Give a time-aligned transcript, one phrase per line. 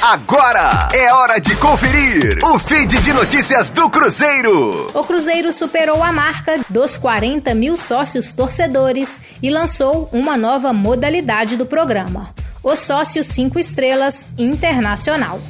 [0.00, 4.86] Agora é hora de conferir o feed de notícias do Cruzeiro.
[4.94, 11.56] O Cruzeiro superou a marca dos 40 mil sócios torcedores e lançou uma nova modalidade
[11.56, 12.32] do programa:
[12.62, 15.40] o Sócio 5 Estrelas Internacional.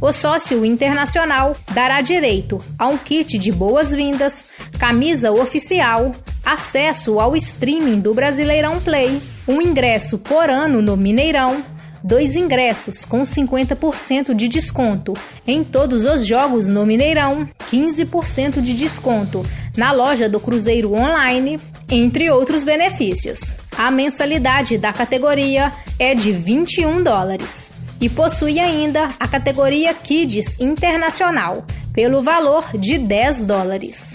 [0.00, 4.46] O sócio internacional dará direito a um kit de boas-vindas,
[4.78, 11.62] camisa oficial, acesso ao streaming do Brasileirão Play, um ingresso por ano no Mineirão,
[12.02, 15.14] dois ingressos com 50% de desconto
[15.46, 19.44] em todos os jogos no Mineirão, 15% de desconto
[19.76, 23.54] na loja do Cruzeiro Online, entre outros benefícios.
[23.76, 27.70] A mensalidade da categoria é de 21 dólares
[28.00, 34.14] e possui ainda a categoria Kids Internacional, pelo valor de 10 dólares.